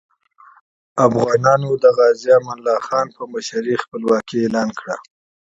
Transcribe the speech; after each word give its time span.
افغانانو 1.07 1.69
د 1.83 1.85
غازي 1.97 2.29
امان 2.37 2.59
الله 2.61 2.77
خان 2.87 3.07
په 3.15 3.23
مشرۍ 3.33 3.75
خپلواکي 3.83 4.37
اعلان 4.43 4.69
کړه. 4.79 4.95